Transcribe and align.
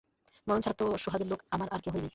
মরণ 0.47 0.61
ছাড়া 0.61 0.77
তো 0.77 0.85
সোহাগের 0.97 1.27
লোক 1.27 1.39
আমার 1.51 1.67
আর 1.69 1.79
কেহই 1.79 1.99
নাই। 1.99 2.09